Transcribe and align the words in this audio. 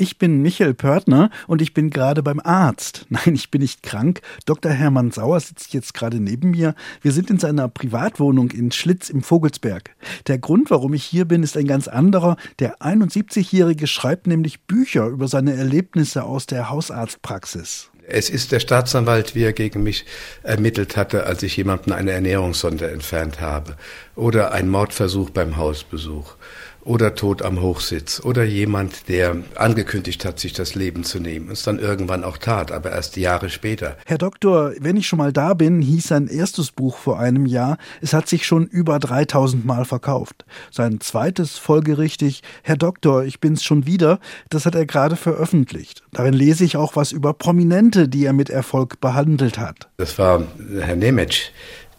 Ich 0.00 0.16
bin 0.16 0.42
Michael 0.42 0.74
Pörtner 0.74 1.28
und 1.48 1.60
ich 1.60 1.74
bin 1.74 1.90
gerade 1.90 2.22
beim 2.22 2.38
Arzt. 2.38 3.06
Nein, 3.08 3.34
ich 3.34 3.50
bin 3.50 3.62
nicht 3.62 3.82
krank. 3.82 4.20
Dr. 4.46 4.70
Hermann 4.70 5.10
Sauer 5.10 5.40
sitzt 5.40 5.74
jetzt 5.74 5.92
gerade 5.92 6.20
neben 6.20 6.52
mir. 6.52 6.76
Wir 7.02 7.10
sind 7.10 7.30
in 7.30 7.40
seiner 7.40 7.66
Privatwohnung 7.66 8.52
in 8.52 8.70
Schlitz 8.70 9.10
im 9.10 9.24
Vogelsberg. 9.24 9.96
Der 10.28 10.38
Grund, 10.38 10.70
warum 10.70 10.94
ich 10.94 11.02
hier 11.02 11.24
bin, 11.24 11.42
ist 11.42 11.56
ein 11.56 11.66
ganz 11.66 11.88
anderer. 11.88 12.36
Der 12.60 12.78
71-Jährige 12.78 13.88
schreibt 13.88 14.28
nämlich 14.28 14.60
Bücher 14.60 15.08
über 15.08 15.26
seine 15.26 15.54
Erlebnisse 15.54 16.22
aus 16.22 16.46
der 16.46 16.70
Hausarztpraxis. 16.70 17.90
Es 18.06 18.30
ist 18.30 18.52
der 18.52 18.60
Staatsanwalt, 18.60 19.34
wie 19.34 19.42
er 19.42 19.52
gegen 19.52 19.82
mich 19.82 20.06
ermittelt 20.44 20.96
hatte, 20.96 21.26
als 21.26 21.42
ich 21.42 21.56
jemanden 21.56 21.90
eine 21.90 22.12
Ernährungssonde 22.12 22.88
entfernt 22.88 23.40
habe. 23.40 23.76
Oder 24.14 24.52
ein 24.52 24.68
Mordversuch 24.68 25.30
beim 25.30 25.56
Hausbesuch 25.56 26.36
oder 26.84 27.14
Tod 27.14 27.42
am 27.42 27.60
Hochsitz 27.60 28.20
oder 28.24 28.44
jemand, 28.44 29.08
der 29.08 29.36
angekündigt 29.56 30.24
hat, 30.24 30.38
sich 30.38 30.52
das 30.52 30.74
Leben 30.74 31.04
zu 31.04 31.20
nehmen, 31.20 31.50
es 31.50 31.62
dann 31.62 31.78
irgendwann 31.78 32.24
auch 32.24 32.38
tat, 32.38 32.72
aber 32.72 32.92
erst 32.92 33.16
Jahre 33.16 33.50
später. 33.50 33.96
Herr 34.06 34.18
Doktor, 34.18 34.72
wenn 34.80 34.96
ich 34.96 35.06
schon 35.06 35.18
mal 35.18 35.32
da 35.32 35.54
bin, 35.54 35.82
hieß 35.82 36.08
sein 36.08 36.28
erstes 36.28 36.70
Buch 36.70 36.96
vor 36.96 37.18
einem 37.18 37.46
Jahr, 37.46 37.78
es 38.00 38.12
hat 38.12 38.28
sich 38.28 38.46
schon 38.46 38.66
über 38.66 38.98
3000 38.98 39.64
Mal 39.64 39.84
verkauft. 39.84 40.44
Sein 40.70 41.00
zweites 41.00 41.58
folgerichtig, 41.58 42.42
Herr 42.62 42.76
Doktor, 42.76 43.24
ich 43.24 43.40
bin's 43.40 43.64
schon 43.64 43.86
wieder, 43.86 44.18
das 44.48 44.66
hat 44.66 44.74
er 44.74 44.86
gerade 44.86 45.16
veröffentlicht. 45.16 46.02
Darin 46.12 46.34
lese 46.34 46.64
ich 46.64 46.76
auch 46.76 46.96
was 46.96 47.12
über 47.12 47.34
Prominente, 47.34 48.08
die 48.08 48.24
er 48.24 48.32
mit 48.32 48.50
Erfolg 48.50 49.00
behandelt 49.00 49.58
hat. 49.58 49.88
Das 49.98 50.18
war 50.18 50.44
Herr 50.80 50.96
Nemetsch, 50.96 51.50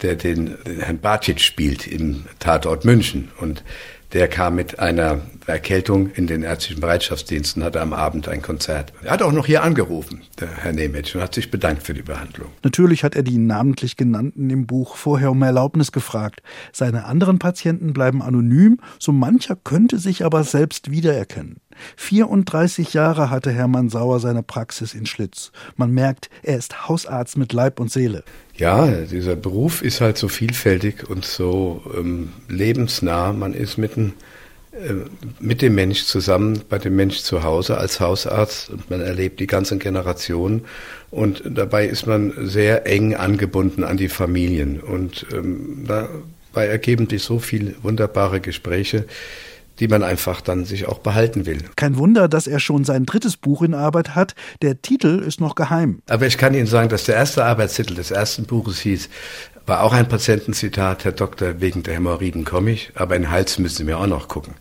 der 0.02 0.16
den 0.16 0.58
Herrn 0.80 1.00
Bacic 1.00 1.42
spielt 1.42 1.86
im 1.86 2.26
Tatort 2.40 2.86
München 2.86 3.30
und 3.40 3.64
der 4.14 4.28
kam 4.28 4.56
mit 4.56 4.80
einer 4.80 5.22
Erkältung 5.46 6.12
in 6.12 6.28
den 6.28 6.44
ärztlichen 6.44 6.82
Bereitschaftsdiensten, 6.82 7.64
hatte 7.64 7.82
am 7.82 7.94
Abend 7.94 8.28
ein 8.28 8.42
Konzert. 8.42 8.94
Er 9.04 9.12
hat 9.12 9.22
auch 9.22 9.32
noch 9.32 9.46
hier 9.46 9.64
angerufen, 9.64 10.22
der 10.40 10.50
Herr 10.50 10.74
Nemetsch, 10.74 11.16
und 11.16 11.22
hat 11.22 11.36
sich 11.36 11.52
bedankt 11.52 11.84
für 11.84 11.94
die 11.94 12.02
Behandlung. 12.02 12.50
Natürlich 12.64 13.04
hat 13.04 13.16
er 13.16 13.24
die 13.24 13.38
namentlich 13.38 13.98
genannten 13.98 14.50
im 14.50 14.68
Buch 14.68 14.96
vorher 14.96 15.32
um 15.32 15.42
Erlaubnis 15.42 15.92
gefragt. 15.92 16.42
Seine 16.72 17.06
anderen 17.06 17.40
Patienten 17.40 17.94
bleiben 17.94 18.22
anonym, 18.22 18.80
so 19.00 19.12
mancher 19.12 19.56
könnte 19.56 19.98
sich 19.98 20.24
aber 20.24 20.44
selbst 20.44 20.92
wiedererkennen. 20.92 21.58
34 21.98 22.94
Jahre 22.94 23.30
hatte 23.30 23.52
Hermann 23.52 23.90
Sauer 23.90 24.20
seine 24.20 24.44
Praxis 24.44 24.94
in 24.94 25.06
Schlitz. 25.06 25.52
Man 25.76 25.92
merkt, 25.92 26.30
er 26.44 26.58
ist 26.58 26.88
Hausarzt 26.88 27.38
mit 27.38 27.54
Leib 27.54 27.80
und 27.80 27.92
Seele. 27.92 28.24
Ja, 28.56 28.88
dieser 28.88 29.36
Beruf 29.36 29.82
ist 29.82 30.02
halt 30.02 30.18
so 30.18 30.28
vielfältig 30.28 31.10
und 31.10 31.26
so 31.26 31.82
ähm, 31.98 32.34
lebensnah. 32.50 33.34
Man 33.34 33.54
ist 33.54 33.78
mitten 33.78 34.14
äh, 34.72 34.94
mit 35.40 35.62
dem 35.62 35.76
Mensch 35.76 36.04
zusammen, 36.04 36.62
bei 36.70 36.78
dem 36.78 36.96
Mensch 36.96 37.20
zu 37.20 37.44
Hause 37.44 37.78
als 37.78 38.00
Hausarzt 38.00 38.70
und 38.70 38.90
man 38.90 39.02
erlebt 39.02 39.40
die 39.40 39.48
ganzen 39.48 39.80
Generationen 39.80 40.66
und 41.10 41.42
dabei 41.46 41.88
ist 41.88 42.06
man 42.06 42.34
sehr 42.48 42.86
eng 42.86 43.16
angebunden 43.16 43.84
an 43.84 43.98
die 43.98 44.10
Familien 44.10 44.80
und 44.80 45.26
ähm, 45.34 45.86
dabei 45.88 46.68
ergeben 46.68 47.10
sich 47.10 47.24
so 47.24 47.40
viele 47.40 47.76
wunderbare 47.82 48.42
Gespräche, 48.42 49.06
die 49.80 49.88
man 49.88 50.04
einfach 50.04 50.42
dann 50.42 50.66
sich 50.66 50.88
auch 50.88 51.00
behalten 51.00 51.46
will. 51.46 51.60
Kein 51.76 51.98
Wunder, 51.98 52.28
dass 52.28 52.48
er 52.48 52.60
schon 52.60 52.84
sein 52.84 53.06
drittes 53.06 53.38
Buch 53.38 53.62
in 53.62 53.74
Arbeit 53.74 54.16
hat. 54.16 54.36
Der 54.62 54.82
Titel 54.82 55.20
ist 55.20 55.42
noch 55.42 55.56
geheim. 55.56 56.02
Aber 56.10 56.28
ich 56.28 56.38
kann 56.38 56.54
Ihnen 56.54 56.68
sagen, 56.68 56.90
dass 56.90 57.06
der 57.06 57.16
erste 57.16 57.46
Arbeitstitel 57.46 57.96
des 57.96 58.12
ersten 58.12 58.46
Buches 58.46 58.80
hieß, 58.80 59.10
war 59.66 59.84
auch 59.84 59.94
ein 59.94 60.08
Patientenzitat, 60.08 61.06
Herr 61.06 61.12
Doktor, 61.12 61.62
wegen 61.62 61.84
der 61.84 61.94
Hämorrhoiden 61.94 62.44
komme 62.44 62.72
ich, 62.72 62.92
aber 62.96 63.16
in 63.16 63.24
den 63.24 63.32
Hals 63.32 63.60
müssen 63.60 63.78
Sie 63.78 63.84
mir 63.84 64.00
auch 64.00 64.08
noch 64.08 64.28
gucken. 64.28 64.56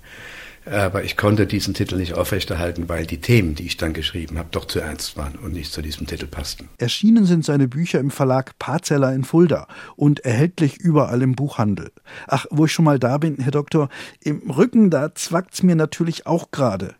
Aber 0.70 1.04
ich 1.04 1.16
konnte 1.16 1.46
diesen 1.46 1.74
Titel 1.74 1.96
nicht 1.96 2.14
aufrechterhalten, 2.14 2.88
weil 2.88 3.06
die 3.06 3.20
Themen, 3.20 3.54
die 3.54 3.66
ich 3.66 3.76
dann 3.76 3.92
geschrieben 3.92 4.38
habe, 4.38 4.48
doch 4.50 4.66
zu 4.66 4.80
ernst 4.80 5.16
waren 5.16 5.36
und 5.36 5.52
nicht 5.52 5.72
zu 5.72 5.82
diesem 5.82 6.06
Titel 6.06 6.26
passten. 6.26 6.68
Erschienen 6.78 7.24
sind 7.24 7.44
seine 7.44 7.68
Bücher 7.68 8.00
im 8.00 8.10
Verlag 8.10 8.58
Parzeller 8.58 9.12
in 9.12 9.24
Fulda 9.24 9.66
und 9.96 10.20
erhältlich 10.20 10.78
überall 10.78 11.22
im 11.22 11.34
Buchhandel. 11.34 11.90
Ach, 12.26 12.46
wo 12.50 12.64
ich 12.64 12.72
schon 12.72 12.84
mal 12.84 12.98
da 12.98 13.18
bin, 13.18 13.36
Herr 13.38 13.52
Doktor, 13.52 13.88
im 14.22 14.50
Rücken, 14.50 14.90
da 14.90 15.14
zwackt's 15.14 15.62
mir 15.62 15.76
natürlich 15.76 16.26
auch 16.26 16.50
gerade. 16.50 16.94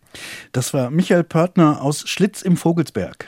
Das 0.51 0.73
war 0.73 0.89
Michael 0.89 1.23
Pörtner 1.23 1.81
aus 1.81 2.07
Schlitz 2.07 2.41
im 2.41 2.57
Vogelsberg. 2.57 3.27